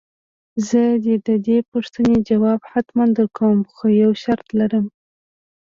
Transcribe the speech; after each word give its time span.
زه 0.67 0.81
دې 1.03 1.15
د 1.27 1.29
دې 1.47 1.57
پوښتنې 1.71 2.15
ځواب 2.29 2.61
حتماً 2.71 3.05
درکوم 3.17 3.57
خو 3.73 3.85
يو 4.01 4.11
شرط 4.23 4.47
لرم. 4.59 4.85